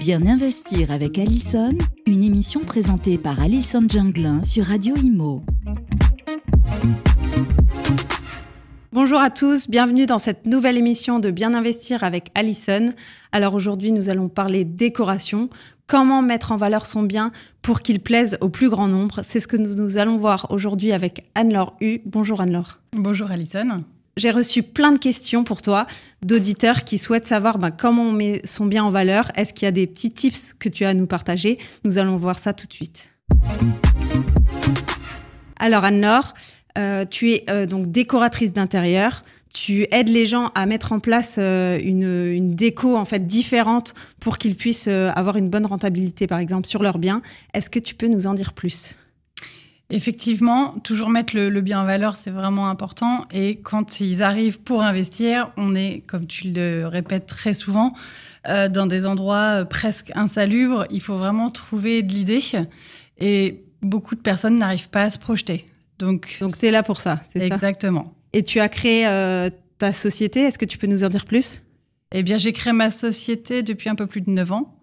[0.00, 5.42] Bien investir avec Allison, une émission présentée par Allison Junglin sur Radio Imo.
[8.92, 12.94] Bonjour à tous, bienvenue dans cette nouvelle émission de Bien investir avec Allison.
[13.30, 15.50] Alors aujourd'hui, nous allons parler décoration,
[15.86, 17.30] comment mettre en valeur son bien
[17.60, 19.20] pour qu'il plaise au plus grand nombre?
[19.22, 22.00] C'est ce que nous, nous allons voir aujourd'hui avec Anne-Laure Hu.
[22.06, 22.80] Bonjour Anne-Laure.
[22.94, 23.76] Bonjour Alison.
[24.20, 25.86] J'ai reçu plein de questions pour toi
[26.20, 29.32] d'auditeurs qui souhaitent savoir ben, comment on met son bien en valeur.
[29.34, 31.58] Est-ce qu'il y a des petits tips que tu as à nous partager?
[31.84, 33.08] Nous allons voir ça tout de suite.
[35.58, 36.34] Alors Anne-Laure,
[36.76, 39.24] euh, tu es euh, donc décoratrice d'intérieur.
[39.54, 43.94] Tu aides les gens à mettre en place euh, une, une, déco en fait différente
[44.20, 47.22] pour qu'ils puissent avoir une bonne rentabilité, par exemple, sur leurs biens.
[47.54, 48.96] Est-ce que tu peux nous en dire plus?
[49.90, 53.26] Effectivement, toujours mettre le, bien en valeur, c'est vraiment important.
[53.32, 57.90] Et quand ils arrivent pour investir, on est, comme tu le répètes très souvent,
[58.48, 60.86] euh, dans des endroits euh, presque insalubres.
[60.90, 62.40] Il faut vraiment trouver de l'idée.
[63.18, 65.66] Et beaucoup de personnes n'arrivent pas à se projeter.
[65.98, 67.46] Donc, donc c'est là pour ça, c'est ça?
[67.46, 68.14] Exactement.
[68.32, 70.40] Et tu as créé euh, ta société.
[70.40, 71.60] Est-ce que tu peux nous en dire plus?
[72.12, 74.79] Eh bien, j'ai créé ma société depuis un peu plus de 9 ans.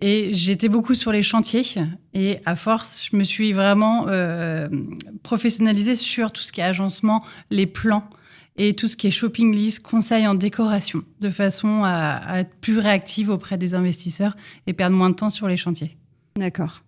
[0.00, 1.64] Et j'étais beaucoup sur les chantiers.
[2.14, 4.68] Et à force, je me suis vraiment euh,
[5.22, 8.08] professionnalisée sur tout ce qui est agencement, les plans
[8.56, 12.78] et tout ce qui est shopping list, conseils en décoration, de façon à, être plus
[12.78, 15.96] réactive auprès des investisseurs et perdre moins de temps sur les chantiers.
[16.36, 16.82] D'accord.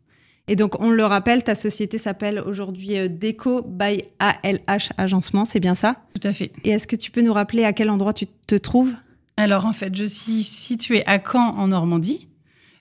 [0.49, 5.61] Et donc, on le rappelle, ta société s'appelle aujourd'hui euh, Déco by ALH Agencement, c'est
[5.61, 5.97] bien ça?
[6.21, 6.51] Tout à fait.
[6.65, 8.95] Et est-ce que tu peux nous rappeler à quel endroit tu te trouves?
[9.37, 12.27] Alors, en fait, je suis située à Caen, en Normandie.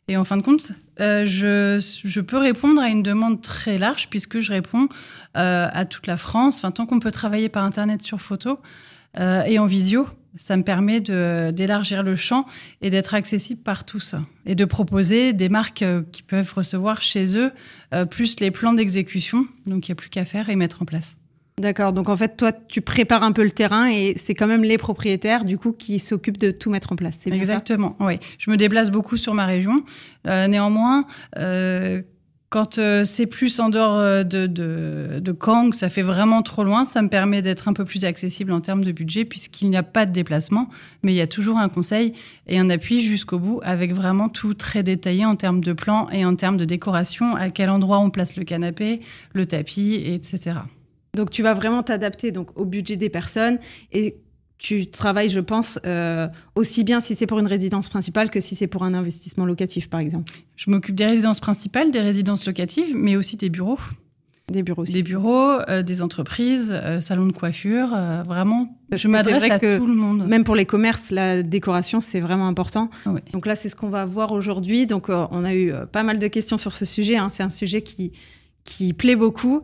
[0.10, 4.40] Et en fin de compte, euh, je, peux répondre à une demande très large puisque
[4.40, 4.90] je réponds
[5.38, 6.58] euh, à toute la France.
[6.58, 8.60] Enfin, tant qu'on peut travailler par Internet sur photo
[9.20, 12.48] euh, et en visio, ça me permet d'élargir le champ
[12.82, 14.16] et d'être accessible par tous.
[14.48, 17.52] Et de proposer des marques qui peuvent recevoir chez eux
[18.10, 19.46] plus les plans d'exécution.
[19.68, 21.18] Donc, il n'y a plus qu'à faire et mettre en place.
[21.60, 21.92] D'accord.
[21.92, 24.78] Donc en fait, toi, tu prépares un peu le terrain et c'est quand même les
[24.78, 27.20] propriétaires, du coup, qui s'occupent de tout mettre en place.
[27.22, 27.98] C'est Exactement.
[28.00, 28.18] Oui.
[28.38, 29.76] Je me déplace beaucoup sur ma région.
[30.26, 31.06] Euh, néanmoins,
[31.38, 32.02] euh,
[32.50, 36.86] quand euh, c'est plus en dehors de, de, de Caen, ça fait vraiment trop loin,
[36.86, 39.84] ça me permet d'être un peu plus accessible en termes de budget puisqu'il n'y a
[39.84, 40.70] pas de déplacement,
[41.04, 42.14] mais il y a toujours un conseil
[42.48, 46.26] et un appui jusqu'au bout avec vraiment tout très détaillé en termes de plan et
[46.26, 49.02] en termes de décoration, à quel endroit on place le canapé,
[49.34, 50.62] le tapis, etc.
[51.20, 53.60] Donc tu vas vraiment t'adapter donc au budget des personnes
[53.92, 54.16] et
[54.58, 58.56] tu travailles, je pense, euh, aussi bien si c'est pour une résidence principale que si
[58.56, 60.32] c'est pour un investissement locatif, par exemple.
[60.56, 63.80] Je m'occupe des résidences principales, des résidences locatives, mais aussi des bureaux.
[64.50, 64.94] Des bureaux aussi.
[64.94, 67.90] Des bureaux, euh, des entreprises, euh, salons de coiffure,
[68.26, 68.78] vraiment.
[68.94, 70.26] je m'adresse à tout le monde.
[70.26, 72.90] Même pour les commerces, la décoration, c'est vraiment important.
[73.34, 74.86] Donc là, c'est ce qu'on va voir aujourd'hui.
[74.86, 77.18] Donc on a eu pas mal de questions sur ce sujet.
[77.18, 77.28] Hein.
[77.28, 78.14] C'est un sujet qui
[78.64, 79.62] qui plaît beaucoup.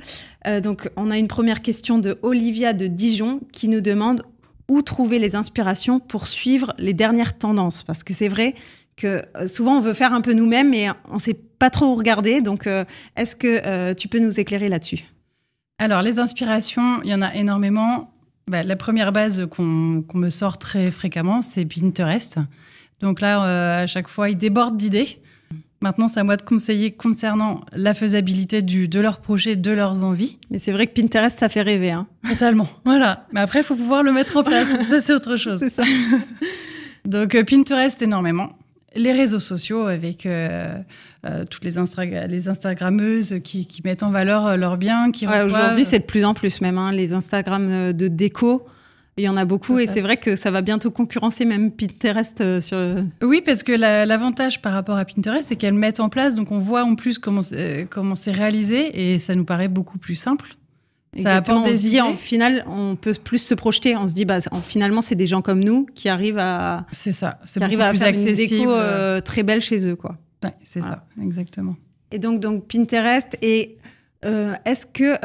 [0.47, 4.23] Euh, donc, on a une première question de Olivia de Dijon qui nous demande
[4.67, 7.83] où trouver les inspirations pour suivre les dernières tendances.
[7.83, 8.55] Parce que c'est vrai
[8.97, 11.85] que euh, souvent on veut faire un peu nous-mêmes et on ne sait pas trop
[11.87, 12.41] où regarder.
[12.41, 12.85] Donc, euh,
[13.15, 15.03] est-ce que tu peux nous éclairer là-dessus?
[15.77, 18.11] Alors, les inspirations, il y en a énormément.
[18.47, 22.37] Bah, la première base qu'on me sort très fréquemment, c'est Pinterest.
[23.01, 25.19] Donc là, à chaque fois, il déborde d'idées.
[25.85, 30.03] Maintenant, c'est à moi de conseiller concernant la faisabilité du, de leur projet, de leurs
[30.03, 30.39] envies.
[30.49, 31.91] Mais c'est vrai que Pinterest, ça fait rêver.
[31.91, 32.07] Hein.
[32.27, 32.67] Totalement.
[32.85, 33.27] Voilà.
[33.33, 34.67] Mais après, il faut pouvoir le mettre en place.
[34.89, 35.59] ça, c'est autre chose.
[35.59, 35.83] C'est ça.
[37.05, 38.53] Donc, euh, Pinterest énormément.
[38.95, 40.75] Les réseaux sociaux avec euh,
[41.23, 41.75] euh, toutes les,
[42.29, 45.11] les Instagrammeuses qui, mettent en valeur leurs biens.
[45.11, 46.79] Qui Aujourd'hui, c'est de plus en plus même.
[46.79, 48.65] Hein, les Instagram de déco.
[49.17, 52.41] Il y en a beaucoup et c'est vrai que ça va bientôt concurrencer même Pinterest
[52.41, 52.77] euh, sur.
[53.21, 56.59] Oui, parce que l'avantage par rapport à Pinterest, c'est qu'elles mettent en place, donc on
[56.59, 57.39] voit en plus comment
[57.89, 60.55] comment c'est réalisé et ça nous paraît beaucoup plus simple.
[61.17, 62.01] Ça apporte des idées.
[62.01, 63.95] En final, on peut plus se projeter.
[63.95, 66.85] On se dit, bah, finalement, c'est des gens comme nous qui arrivent à.
[66.91, 67.39] C'est ça.
[67.45, 70.17] C'est arrivent à faire une déco euh, très belle chez eux, quoi.
[70.43, 71.77] Ouais, c'est ça, exactement.
[72.11, 73.77] Et donc, donc Pinterest et
[74.25, 75.17] euh, est-ce que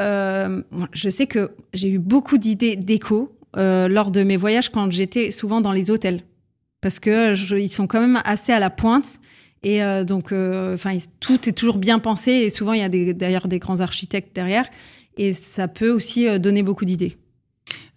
[0.93, 5.29] je sais que j'ai eu beaucoup d'idées déco euh, lors de mes voyages quand j'étais
[5.31, 6.21] souvent dans les hôtels.
[6.79, 9.19] Parce que ils sont quand même assez à la pointe.
[9.63, 12.31] Et euh, donc, euh, enfin, tout est toujours bien pensé.
[12.31, 14.65] Et souvent, il y a d'ailleurs des grands architectes derrière.
[15.17, 17.17] Et ça peut aussi donner beaucoup d'idées.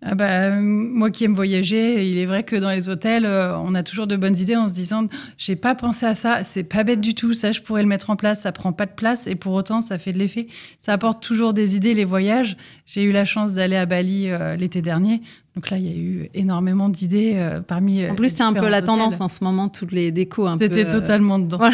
[0.06, 3.82] Ah bah, moi qui aime voyager, il est vrai que dans les hôtels, on a
[3.82, 5.06] toujours de bonnes idées en se disant
[5.38, 8.10] j'ai pas pensé à ça, c'est pas bête du tout, ça je pourrais le mettre
[8.10, 10.48] en place, ça prend pas de place et pour autant ça fait de l'effet.
[10.78, 12.58] Ça apporte toujours des idées les voyages.
[12.84, 14.28] J'ai eu la chance d'aller à Bali
[14.58, 15.22] l'été dernier.
[15.54, 18.02] Donc là, il y a eu énormément d'idées euh, parmi.
[18.02, 20.48] Euh, en plus, c'est un peu la tendance en ce moment, toutes les décos.
[20.58, 21.60] C'était euh, totalement dedans.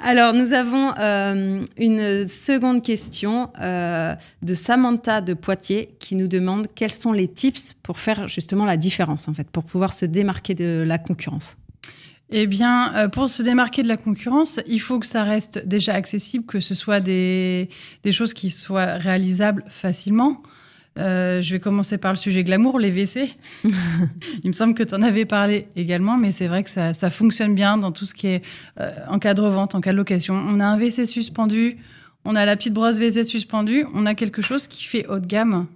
[0.00, 0.92] Alors, nous avons
[1.78, 8.00] une seconde question de Samantha de Poitiers qui nous demande quels sont les tips pour
[8.00, 11.56] faire justement la différence, en fait, pour pouvoir se démarquer de la concurrence.
[12.30, 16.44] Eh bien, pour se démarquer de la concurrence, il faut que ça reste déjà accessible,
[16.46, 17.68] que ce soit des,
[18.02, 20.36] des choses qui soient réalisables facilement.
[20.96, 23.34] Euh, je vais commencer par le sujet glamour, les WC.
[23.64, 27.54] Il me semble que tu en avais parlé également, mais c'est vrai que ça, fonctionne
[27.54, 28.42] bien dans tout ce qui est
[28.80, 30.34] euh, en cas de revente, en cas de location.
[30.34, 31.78] On a un WC suspendu,
[32.24, 35.26] on a la petite brosse WC suspendue, on a quelque chose qui fait haut de
[35.26, 35.66] gamme.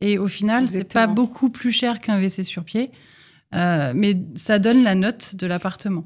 [0.00, 2.90] Et au final, c'est pas beaucoup plus cher qu'un WC sur pied.
[3.54, 6.04] Euh, mais ça donne la note de l'appartement.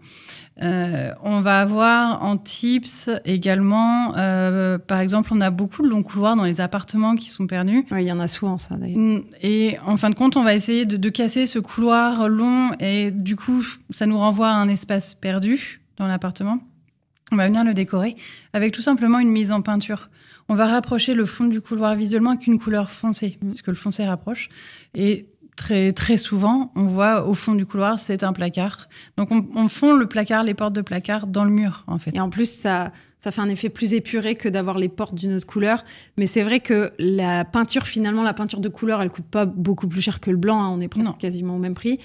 [0.63, 6.05] Euh, on va avoir en tips également, euh, par exemple, on a beaucoup de longs
[6.05, 7.85] couloirs dans les appartements qui sont perdus.
[7.91, 8.97] il y en a souvent ça d'ailleurs.
[8.97, 13.11] Mm, et en fin de compte, on va essayer de, casser ce couloir long et
[13.11, 16.61] du coup, ça nous renvoie à un espace perdu dans l'appartement.
[17.33, 18.15] On va venir le décorer
[18.53, 20.11] avec tout simplement une mise en peinture.
[20.49, 23.49] On va rapprocher le fond du couloir visuellement avec une couleur foncée, mm.
[23.49, 24.49] puisque le foncé rapproche.
[24.95, 25.27] Et
[25.57, 28.89] très, très souvent, on voit au fond du couloir, c'est un placard.
[29.17, 32.15] Donc, on, fond le placard, les portes de placard dans le mur, en fait.
[32.15, 32.93] Et en plus, ça,
[33.25, 35.83] ça fait un effet plus épuré que d'avoir les portes d'une autre couleur.
[36.19, 39.89] Mais c'est vrai que la peinture, finalement, la peinture de couleur, elle coûte pas beaucoup
[39.89, 40.63] plus cher que le blanc.
[40.63, 40.69] Hein.
[40.71, 42.01] on est presque quasiment au même prix.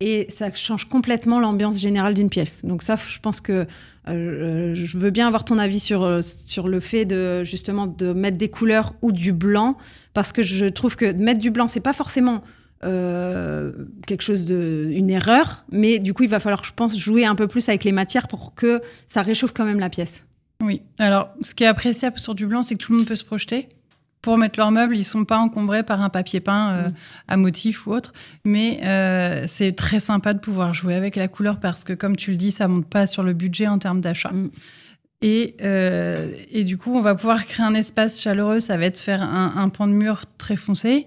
[0.00, 2.64] Et ça change complètement l'ambiance générale d'une pièce.
[2.64, 3.64] Donc ça, je pense que
[4.08, 8.12] euh, je veux bien avoir ton avis sur, euh, sur le fait de justement de
[8.12, 9.76] mettre des couleurs ou du blanc,
[10.14, 12.40] parce que je trouve que mettre du blanc, c'est pas forcément
[12.82, 13.70] euh,
[14.06, 17.36] quelque chose de une erreur, mais du coup il va falloir, je pense, jouer un
[17.36, 20.26] peu plus avec les matières pour que ça réchauffe quand même la pièce.
[20.60, 20.82] Oui.
[20.98, 23.24] Alors, ce qui est appréciable sur du blanc, c'est que tout le monde peut se
[23.24, 23.68] projeter.
[24.22, 26.94] Pour mettre leurs meubles, ils sont pas encombrés par un papier peint euh, mm.
[27.28, 28.12] à motif ou autre,
[28.44, 32.32] mais euh, c'est très sympa de pouvoir jouer avec la couleur parce que, comme tu
[32.32, 34.30] le dis, ça monte pas sur le budget en termes d'achat.
[34.30, 34.50] Mm.
[35.22, 35.56] Et,
[36.52, 38.60] et, du coup, on va pouvoir créer un espace chaleureux.
[38.60, 41.06] Ça va être faire un, un pan de mur très foncé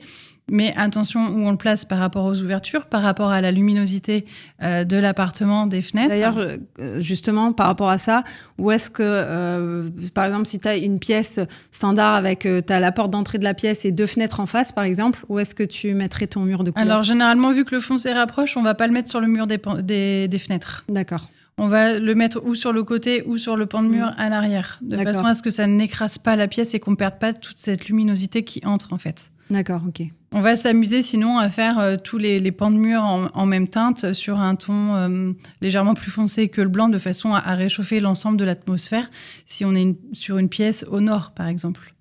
[0.51, 4.25] mais attention où on le place par rapport aux ouvertures, par rapport à la luminosité
[4.61, 6.09] euh, de l'appartement, des fenêtres.
[6.09, 6.57] D'ailleurs, euh,
[6.99, 8.23] justement, par rapport à ça,
[8.57, 11.39] où est-ce que, euh, par exemple, si tu as une pièce
[11.71, 14.71] standard avec tu as la porte d'entrée de la pièce et deux fenêtres en face,
[14.71, 16.87] par exemple, où est-ce que tu mettrais ton mur de couleur?
[16.87, 19.47] Alors, généralement, vu que le foncé rapproche, on va pas le mettre sur le mur
[19.47, 20.83] des, des, des fenêtres.
[20.89, 21.29] D'accord.
[21.59, 24.15] On va le mettre ou sur le côté ou sur le pan de mur mm.
[24.17, 27.19] à l'arrière, de façon à ce que ça n'écrase pas la pièce et qu'on perde
[27.19, 29.29] pas toute cette luminosité qui entre en fait.
[29.49, 30.03] D'accord, ok.
[30.31, 34.13] On va s'amuser sinon à faire euh, tous les, pans de mur en, même teinte
[34.13, 35.31] sur un ton euh,
[35.61, 39.09] légèrement plus foncé que le blanc de façon à, réchauffer l'ensemble de l'atmosphère
[39.47, 41.95] si on est sur une pièce au nord par exemple.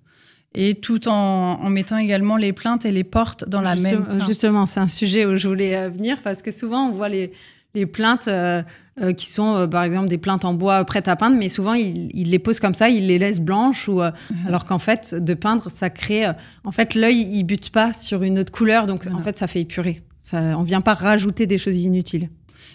[0.55, 4.07] Et tout en, mettant également les plaintes et les portes dans la même.
[4.27, 7.33] Justement, c'est un sujet où je voulais euh, venir parce que souvent on voit les,
[7.75, 8.63] les plaintes euh,
[9.01, 11.75] euh, qui sont, euh, par exemple, des plaintes en bois prêtes à peindre, mais souvent,
[11.75, 14.13] il, les pose comme ça, il les laisse blanches, ou, mhm.
[14.47, 16.27] alors qu'en fait, de peindre, ça crée...
[16.65, 19.61] en fait, l'œil, il bute pas sur une autre couleur, donc en fait, ça fait
[19.61, 20.03] épurer.
[20.19, 22.29] Ça, on vient pas rajouter des choses inutiles.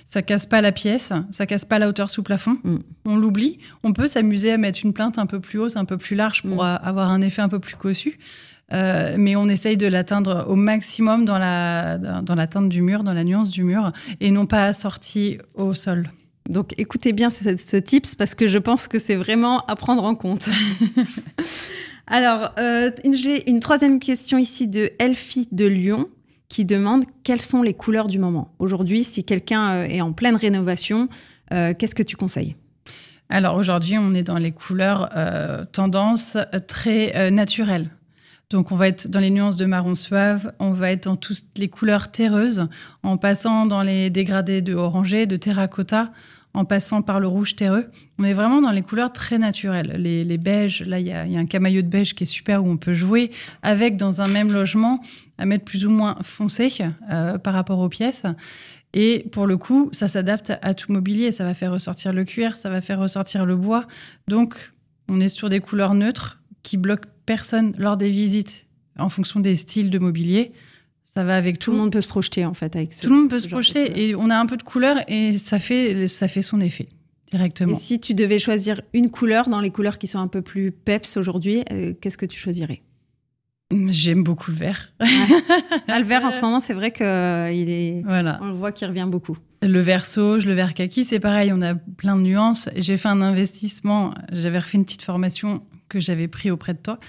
[0.05, 2.57] Ça casse pas la pièce, ça casse pas la hauteur sous plafond.
[2.63, 2.77] Mm.
[3.05, 3.59] On l'oublie.
[3.83, 6.43] On peut s'amuser à mettre une plainte un peu plus haute, un peu plus large
[6.43, 6.79] pour mm.
[6.83, 8.19] avoir un effet un peu plus cossu.
[8.71, 13.03] Euh, mais on essaye de l'atteindre au maximum dans la, dans la teinte du mur,
[13.03, 16.09] dans la nuance du mur, et non pas assorti au sol.
[16.49, 20.03] Donc écoutez bien ce, ce tips parce que je pense que c'est vraiment à prendre
[20.03, 20.49] en compte.
[22.07, 26.09] Alors, euh, j'ai une troisième question ici de Elfie de Lyon
[26.49, 28.53] qui demande quelles sont les couleurs du moment?
[28.59, 31.07] Aujourd'hui, si quelqu'un euh, est en pleine rénovation,
[31.49, 32.55] qu'est-ce que tu conseilles?
[33.29, 35.07] Alors aujourd'hui, on est dans les couleurs
[35.71, 36.35] tendance
[36.67, 37.91] très naturelles.
[38.53, 41.57] Donc on va être dans les nuances de marron suave, on va être dans toutes
[41.57, 42.67] les couleurs terreuses,
[43.01, 46.11] en passant dans les dégradés de orangé, de terracotta,
[46.53, 47.89] en passant par le rouge terreux.
[48.19, 49.95] On est vraiment dans les couleurs très naturelles.
[49.97, 52.77] Les, beiges, là il y, a un camailleux de beige qui est super où on
[52.77, 53.31] peut jouer
[53.63, 55.01] avec dans un même logement
[55.39, 56.71] à mettre plus ou moins foncé
[57.09, 58.21] euh, par rapport aux pièces.
[58.93, 61.31] Et pour le coup, ça s'adapte à tout mobilier.
[61.31, 63.87] Ça va faire ressortir le cuir, ça va faire ressortir le bois.
[64.27, 64.73] Donc
[65.09, 69.55] on est sur des couleurs neutres qui bloquent personne lors des visites en fonction des
[69.55, 70.51] styles de mobilier.
[71.03, 71.65] Ça va avec tout.
[71.65, 74.07] Tout le monde peut se projeter en fait avec Tout le monde peut se projeter
[74.07, 76.87] et on a un peu de couleur et ça fait, ça fait son effet
[77.29, 77.75] directement.
[77.75, 80.71] Et si tu devais choisir une couleur dans les couleurs qui sont un peu plus
[80.71, 82.81] peps aujourd'hui, euh, qu'est-ce que tu choisirais?
[83.89, 84.93] J'aime beaucoup le vert.
[85.87, 88.01] Ah, le vert en ce moment, c'est vrai qu'il est.
[88.05, 88.39] Voilà.
[88.41, 89.37] On le voit qu'il revient beaucoup.
[89.61, 91.51] Le vert sauge, le vert kaki, c'est pareil.
[91.53, 92.69] On a plein de nuances.
[92.75, 94.13] J'ai fait un investissement.
[94.31, 96.99] J'avais refait une petite formation que j'avais pris auprès de toi.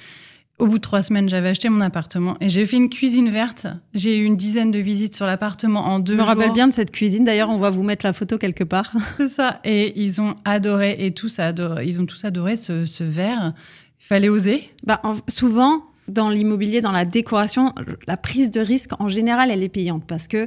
[0.60, 3.66] Au bout de trois semaines, j'avais acheté mon appartement et j'ai fait une cuisine verte.
[3.92, 6.12] J'ai eu une dizaine de visites sur l'appartement en deux.
[6.12, 7.24] Je me rappelle bien de cette cuisine.
[7.24, 8.92] D'ailleurs, on va vous mettre la photo quelque part.
[9.16, 9.60] C'est ça.
[9.64, 11.86] Et ils ont adoré et tous adoré.
[11.86, 13.52] Ils ont tous adoré ce, ce verre.
[14.00, 14.70] Il fallait oser.
[14.84, 17.74] Bah, souvent, dans l'immobilier, dans la décoration,
[18.06, 20.46] la prise de risque, en général, elle est payante parce que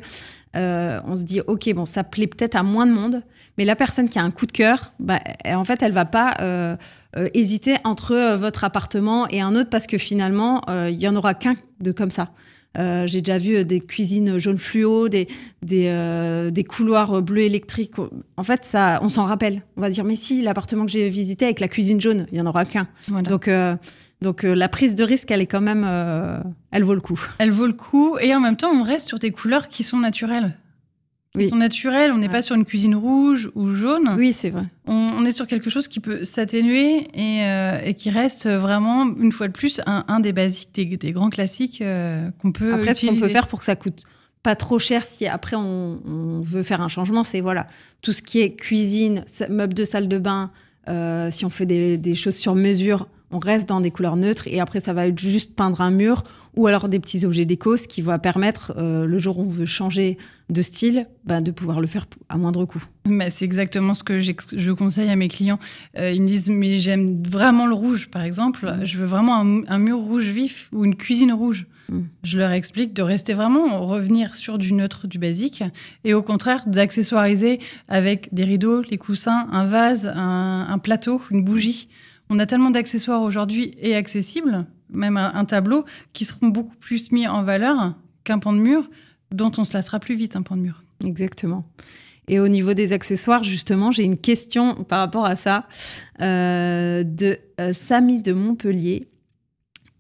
[0.58, 3.22] euh, on se dit, OK, bon, ça plaît peut-être à moins de monde,
[3.58, 6.36] mais la personne qui a un coup de cœur, bah, en fait, elle va pas
[6.42, 6.76] euh,
[7.16, 11.34] euh, hésiter entre votre appartement et un autre parce que finalement, il y en aura
[11.34, 12.30] qu'un de comme ça.
[13.06, 15.28] J'ai déjà vu des cuisines jaunes fluo, des,
[15.64, 17.94] des, des, couloirs bleus électriques.
[18.36, 19.64] En fait, ça, on s'en rappelle.
[19.78, 22.42] On va dire, mais si, l'appartement que j'ai visité avec la cuisine jaune, il y
[22.42, 22.88] en aura qu'un.
[23.24, 23.50] Donc,
[24.22, 26.40] donc euh, la prise de risque, elle est quand même, euh,
[26.72, 27.24] elle vaut le coup.
[27.38, 29.98] Elle vaut le coup et en même temps, on reste sur des couleurs qui sont
[29.98, 30.58] naturelles.
[31.38, 32.12] Qui sont naturelles.
[32.12, 34.10] On n'est pas sur une cuisine rouge ou jaune.
[34.18, 34.64] Oui, c'est vrai.
[34.88, 39.48] On, est sur quelque chose qui peut s'atténuer et, euh, qui reste vraiment, une fois
[39.48, 41.84] de plus, un, des basiques, des, grands classiques
[42.42, 44.02] qu'on peut Après, ce qu'on peut faire pour que ça coûte
[44.42, 47.68] pas trop cher si après on, veut faire un changement, c'est voilà
[48.02, 50.50] tout ce qui est cuisine, meubles de salle de bain,
[51.30, 54.60] si on fait des, des choses sur mesure on reste dans des couleurs neutres et
[54.60, 56.24] après ça va être juste peindre un mur
[56.56, 59.50] ou alors des petits objets déco, ce qui va permettre euh, le jour où on
[59.50, 60.18] veut changer
[60.50, 62.84] de style, bah, de pouvoir le faire à moindre coût.
[63.06, 65.60] Mais c'est exactement ce que je conseille à mes clients.
[65.98, 68.86] Euh, ils me disent mais j'aime vraiment le rouge par exemple, mm.
[68.86, 69.36] je veux vraiment
[69.68, 71.68] un, mur rouge vif ou une cuisine rouge.
[71.90, 72.00] Mm.
[72.24, 75.64] Je leur explique de rester vraiment revenir sur du neutre, du basique,
[76.06, 81.88] et au contraire d'accessoiriser avec des rideaux, les coussins, un vase, un plateau, une bougie.
[82.30, 87.28] On a tellement d'accessoires aujourd'hui et accessibles, même un, tableau, qui seront beaucoup plus mis
[87.28, 88.90] en valeur qu'un pan de mur
[89.32, 90.84] dont on se lassera plus vite, un pan de mur.
[91.04, 91.66] Exactement.
[92.28, 95.68] Et au niveau des accessoires, justement, j'ai une question par rapport à ça
[96.22, 99.08] euh, de euh, Samy de Montpellier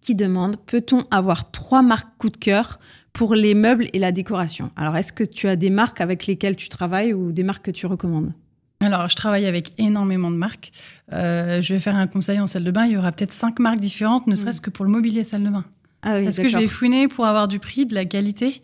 [0.01, 2.79] qui demande peut-on avoir trois marques coup de cœur
[3.13, 4.71] pour les meubles et la décoration?
[4.75, 7.71] Alors, est-ce que tu as des marques avec lesquelles tu travailles ou des marques que
[7.71, 8.33] tu recommandes?
[8.79, 10.71] Alors, je travaille avec énormément de marques.
[11.11, 12.85] Euh, je vais faire un conseil en salle de bain.
[12.85, 14.35] Il y aura peut-être cinq marques différentes, ne mm.
[14.35, 15.65] serait-ce que pour le mobilier salle de bain.
[16.03, 18.61] Ah Parce que je vais fouiner pour avoir du prix, de la qualité.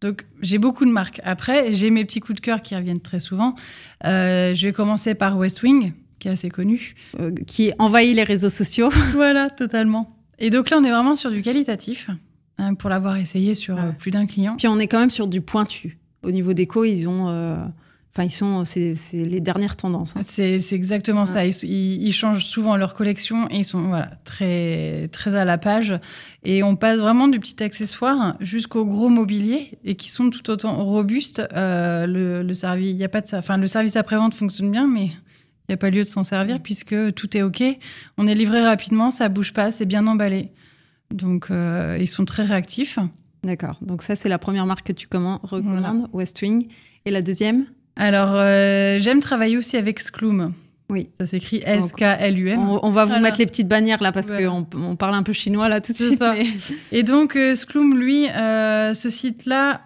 [0.00, 1.20] Donc, j'ai beaucoup de marques.
[1.24, 3.54] Après, j'ai mes petits coups de cœur qui reviennent très souvent.
[4.04, 6.96] Euh, je vais commencer par West Wing, qui est assez connu.
[7.20, 8.90] Euh, qui envahit les réseaux sociaux.
[9.12, 10.16] voilà, totalement.
[10.40, 12.10] Et donc là, on est vraiment sur du qualitatif,
[12.58, 14.56] hein, pour l'avoir essayé sur plus d'un client.
[14.56, 15.98] Puis on est quand même sur du pointu.
[16.24, 17.72] Au niveau déco, ils ont
[18.16, 20.14] Enfin, ils sont, c'est, les dernières tendances.
[20.16, 20.20] Hein.
[20.24, 21.44] C'est, exactement ça.
[21.44, 25.98] Ils, changent souvent leur collection et ils sont voilà, très, très à la page.
[26.44, 30.76] Et on passe vraiment du petit accessoire jusqu'au gros mobilier et qui sont tout autant
[30.84, 31.42] robustes.
[31.54, 35.06] Euh, le, service, il y a pas de, enfin, le service après-vente fonctionne bien, mais
[35.06, 37.64] il n'y a pas lieu de s'en servir puisque tout est OK.
[38.16, 40.52] On est livré rapidement, ça bouge pas, c'est bien emballé.
[41.10, 43.00] Donc, euh, ils sont très réactifs.
[43.42, 43.76] D'accord.
[43.80, 46.68] Donc, ça, c'est la première marque que tu recommandes, Westwing.
[47.06, 47.66] Et la deuxième?
[47.96, 50.52] Alors, euh, j'aime travailler aussi avec Skloom.
[50.90, 51.08] Oui.
[51.18, 52.60] Ça s'écrit S-K-L-U-M.
[52.60, 55.68] On, va vous mettre les petites bannières là parce qu'on on parle un peu chinois
[55.68, 56.22] là tout de suite.
[56.92, 59.80] Et donc, euh, Skloom, lui, euh, ce site-là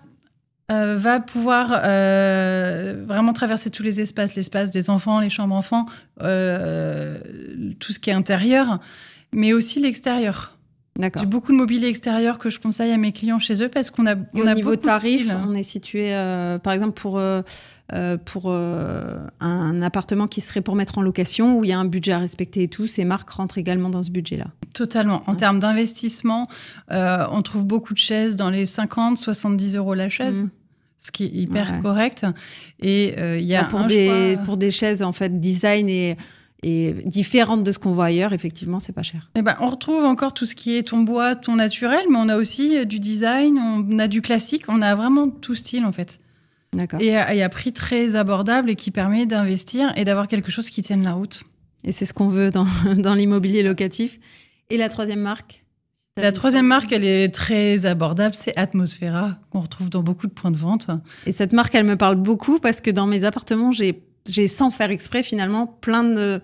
[0.70, 5.86] va pouvoir vraiment traverser tous les espaces, l'espace des enfants, les chambres enfants,
[6.18, 8.78] tout ce qui est intérieur,
[9.32, 10.57] mais aussi l'extérieur.
[10.98, 14.06] J'ai beaucoup de mobilier extérieur que je conseille à mes clients chez eux parce qu'on
[14.06, 16.10] a, on au a niveau tarif, on est situé,
[16.62, 17.20] par exemple, pour
[17.94, 21.78] euh, pour euh, un appartement qui serait pour mettre en location, où il y a
[21.78, 24.48] un budget à respecter et tout, ces marques rentrent également dans ce budget-là.
[24.74, 25.22] Totalement.
[25.26, 26.48] En termes d'investissement,
[26.90, 30.42] euh, on trouve beaucoup de chaises dans les 50, 70 euros la chaise.
[30.42, 30.50] Mmh.
[30.98, 32.26] Ce qui est hyper correct.
[32.80, 36.16] Et il y a pour, des, pour des chaises, en fait, design et
[36.62, 39.30] et différentes de ce qu'on voit ailleurs, effectivement, c'est pas cher.
[39.36, 42.28] Eh ben, on retrouve encore tout ce qui est ton bois, ton naturel, mais on
[42.28, 46.20] a aussi du design, on a du classique, on a vraiment tout style en fait.
[47.00, 51.02] Et à, prix très abordable et qui permet d'investir et d'avoir quelque chose qui tienne
[51.02, 51.44] la route.
[51.84, 54.18] Et c'est ce qu'on veut dans, dans l'immobilier locatif.
[54.68, 55.64] Et la troisième marque
[56.16, 60.50] La troisième marque, elle est très abordable, c'est Atmosphera, qu'on retrouve dans beaucoup de points
[60.50, 60.90] de vente.
[61.24, 64.70] Et cette marque, elle me parle beaucoup parce que dans mes appartements, j'ai, j'ai sans
[64.70, 66.40] faire exprès finalement plein de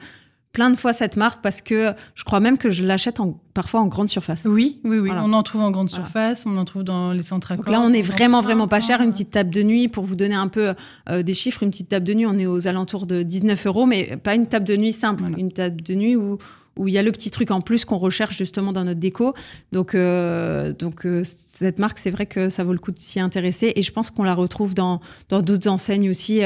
[0.54, 3.18] plein de fois cette marque parce que je crois même que je l'achète
[3.52, 4.46] parfois en grande surface.
[4.48, 5.10] Oui, oui, oui.
[5.12, 7.80] On en trouve en grande surface, on en trouve dans les centres à Donc là,
[7.80, 9.02] on est vraiment, vraiment pas cher.
[9.02, 10.74] Une petite table de nuit, pour vous donner un peu
[11.10, 13.84] euh, des chiffres, une petite table de nuit, on est aux alentours de 19 euros,
[13.84, 15.24] mais pas une table de nuit simple.
[15.36, 16.38] Une table de nuit où
[16.76, 19.32] où il y a le petit truc en plus qu'on recherche justement dans notre déco.
[19.70, 23.20] Donc, euh, donc euh, cette marque, c'est vrai que ça vaut le coup de s'y
[23.20, 23.72] intéresser.
[23.76, 26.42] Et je pense qu'on la retrouve dans d'autres enseignes aussi.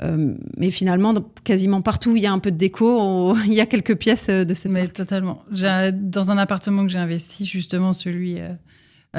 [0.00, 3.66] Mais finalement, quasiment partout où il y a un peu de déco, il y a
[3.66, 5.42] quelques pièces de cette Mais totalement.
[5.50, 8.38] Dans un appartement que j'ai investi, justement celui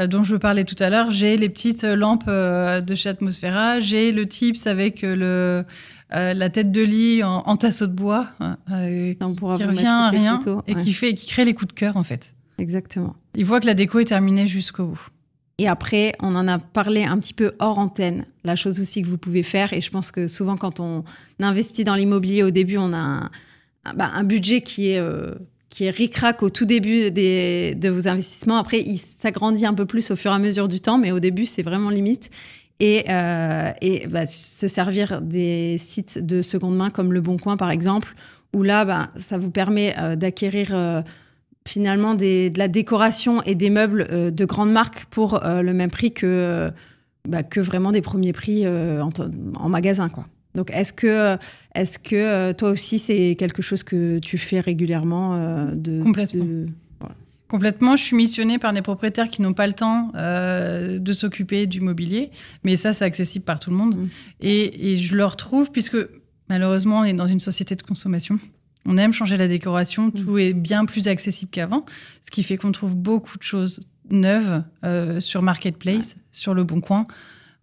[0.08, 4.28] dont je parlais tout à l'heure, j'ai les petites lampes de chez Atmosphera, j'ai le
[4.28, 5.66] Tips avec le
[6.14, 8.28] euh, la tête de lit en, tasseau de bois,
[8.72, 12.04] euh, qui, revient à rien et qui fait, qui crée les coups de cœur en
[12.04, 12.34] fait.
[12.60, 13.16] Exactement.
[13.36, 15.08] Il voit que la déco est terminée jusqu'au bout.
[15.60, 18.26] Et après, on en a parlé un petit peu hors antenne.
[18.44, 21.04] La chose aussi que vous pouvez faire, et je pense que souvent quand on
[21.40, 23.32] investit dans l'immobilier au début, on a un,
[23.96, 25.34] bah, budget qui est euh,
[25.70, 28.58] qui est ric-rac au tout début de vos investissements.
[28.58, 31.20] Après, il s'agrandit un peu plus au fur et à mesure du temps, mais au
[31.20, 32.30] début, c'est vraiment limite
[32.80, 37.58] et, euh, et bah, se servir des sites de seconde main comme Le Bon Coin
[37.58, 38.16] par exemple,
[38.54, 41.04] où là, bah, ça vous permet euh, d'acquérir
[41.68, 46.12] finalement des, de la décoration et des meubles de grandes marques pour le même prix
[46.12, 46.72] que,
[47.28, 49.10] bah, que vraiment des premiers prix en,
[49.56, 50.10] en, magasin.
[50.10, 50.26] Quoi.
[50.56, 51.38] Donc est-ce que,
[51.76, 55.38] est que toi aussi c'est quelque chose que tu fais régulièrement
[55.74, 56.68] de, Complètement.
[57.48, 61.66] Complètement, je suis missionnée par des propriétaires qui n'ont pas le temps euh, de s'occuper
[61.66, 62.30] du mobilier,
[62.64, 63.96] mais ça, c'est accessible par tout le monde.
[63.96, 64.08] Mm.
[64.42, 65.98] Et, je le retrouve, puisque
[66.50, 68.38] malheureusement, on est dans une société de consommation.
[68.88, 70.12] On aime changer la décoration, mm.
[70.14, 71.86] tout est bien plus accessible qu'avant,
[72.22, 76.82] ce qui fait qu'on trouve beaucoup de choses neuves euh, sur Marketplace, sur Le Bon
[76.82, 77.06] Coin,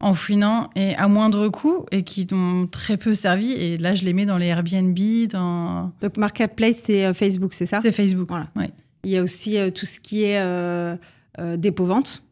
[0.01, 3.53] en fouinant et à moindre coût et qui ont très peu servi.
[3.53, 4.99] Et là, je les mets dans les Airbnb,
[5.31, 5.93] dans...
[6.01, 7.81] Donc Marketplace, c'est euh, Facebook, c'est ça?
[7.81, 8.49] C'est Facebook, voilà.
[8.55, 8.71] Ouais.
[9.05, 10.97] Il y a aussi euh, tout ce qui est euh,
[11.39, 12.23] euh, dépôt-vente,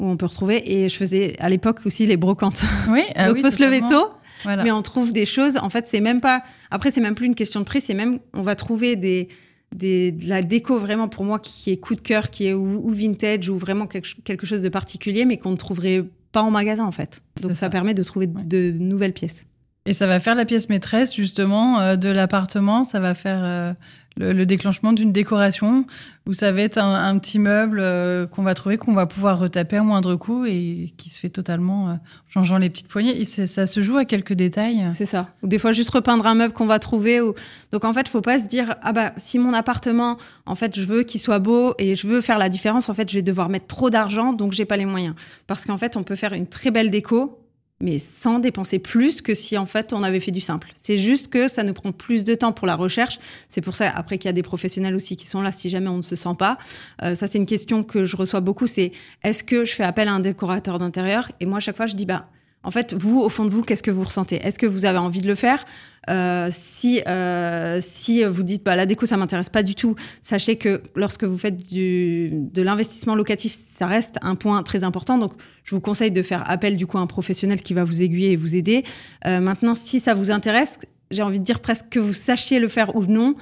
[0.00, 0.62] où on peut retrouver.
[0.70, 2.62] Et je faisais à l'époque aussi les brocantes.
[2.90, 4.10] Oui, ah Donc, il faut se lever tôt.
[4.46, 5.56] Mais on trouve des choses.
[5.56, 6.42] En fait, c'est même pas.
[6.70, 7.80] Après, c'est même plus une question de prix.
[7.80, 8.18] C'est même.
[8.34, 9.28] On va trouver des,
[9.74, 12.90] des, de la déco vraiment pour moi qui est coup de cœur, qui est ou,
[12.90, 16.92] vintage ou vraiment quelque, chose de particulier, mais qu'on ne trouverait pas en magasin en
[16.92, 17.22] fait.
[17.42, 17.70] Donc ça.
[17.70, 19.46] permet de trouver de, nouvelles pièces.
[19.86, 22.84] Et ça va faire la pièce maîtresse justement de l'appartement.
[22.84, 23.74] Ça va faire
[24.18, 25.86] le, déclenchement d'une décoration
[26.26, 29.76] où ça va être un, petit meuble euh, qu'on va trouver, qu'on va pouvoir retaper
[29.76, 31.94] à moindre coût et qui se fait totalement en euh,
[32.28, 33.18] changeant les petites poignées.
[33.18, 34.86] Et ça se joue à quelques détails.
[34.92, 35.28] C'est ça.
[35.42, 37.20] Ou des fois, juste repeindre un meuble qu'on va trouver.
[37.20, 37.34] Ou...
[37.72, 40.84] Donc, en fait, faut pas se dire, ah bah, si mon appartement, en fait, je
[40.84, 43.48] veux qu'il soit beau et je veux faire la différence, en fait, je vais devoir
[43.48, 45.14] mettre trop d'argent, donc j'ai pas les moyens.
[45.46, 47.38] Parce qu'en fait, on peut faire une très belle déco
[47.80, 50.70] mais sans dépenser plus que si en fait on avait fait du simple.
[50.74, 53.18] C'est juste que ça nous prend plus de temps pour la recherche.
[53.48, 55.88] C'est pour ça après qu'il y a des professionnels aussi qui sont là si jamais
[55.88, 56.58] on ne se sent pas.
[57.02, 58.66] Euh, ça c'est une question que je reçois beaucoup.
[58.66, 61.30] C'est est-ce que je fais appel à un décorateur d'intérieur?
[61.40, 62.28] Et moi à chaque fois je dis bah
[62.68, 64.36] en fait, vous, au fond de vous, qu'est-ce que vous ressentez?
[64.44, 65.64] Est-ce que vous avez envie de le faire?
[66.10, 70.56] Euh, si, euh, si vous dites bah, la déco, ça m'intéresse pas du tout, sachez
[70.56, 75.16] que lorsque vous faites de l'investissement locatif, ça reste un point très important.
[75.16, 75.32] Donc,
[75.64, 78.32] je vous conseille de faire appel du coup à un professionnel qui va vous aiguiller
[78.32, 78.84] et vous aider.
[79.24, 80.78] Euh, maintenant, si ça vous intéresse,
[81.10, 83.32] j'ai envie de dire presque que vous sachiez le faire ou non,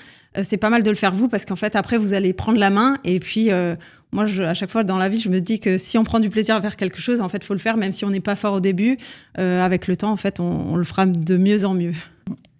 [0.40, 2.70] c'est pas mal de le faire vous parce qu'en fait, après, vous allez prendre la
[2.70, 3.48] main et puis
[4.16, 6.20] moi, je, à chaque fois dans la vie, je me dis que si on prend
[6.20, 8.20] du plaisir à faire quelque chose, en fait, faut le faire, même si on n'est
[8.20, 8.96] pas fort au début.
[9.38, 11.92] Euh, avec le temps, en fait, on, le fera de mieux en mieux.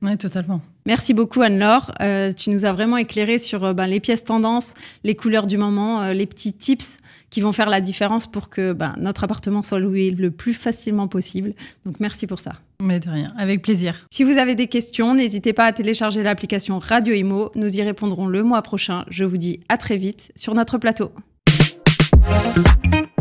[0.03, 0.61] Oui, totalement.
[0.85, 1.92] Merci beaucoup Anne-Laure.
[2.03, 5.57] Euh, tu nous as vraiment éclairé sur euh, ben, les pièces tendances, les couleurs du
[5.57, 6.99] moment, les petits tips
[7.31, 11.09] qui vont faire la différence pour que ben, notre appartement soit loué le plus facilement
[11.09, 11.55] possible.
[11.87, 12.53] Donc merci pour ça.
[12.83, 14.07] Mais de rien, avec plaisir.
[14.11, 17.51] Si vous avez des questions, n'hésitez pas à télécharger l'application Radio Imo.
[17.55, 19.07] Nous y répondrons le mois prochain.
[19.09, 21.11] Je vous dis à très vite sur notre plateau.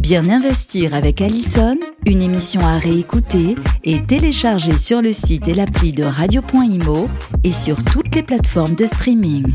[0.02, 5.94] Bien investir avec Allison, une émission à réécouter et télécharger sur le site et l'appli
[5.94, 7.08] de radio.imo
[7.44, 9.46] et sur toutes les plateformes de streaming.